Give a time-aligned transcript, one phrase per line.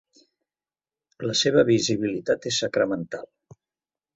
[1.31, 3.29] La seva visibilitat és sacramental.